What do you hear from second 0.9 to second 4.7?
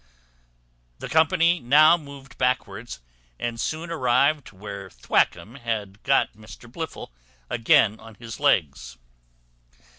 The company now moved backwards, and soon arrived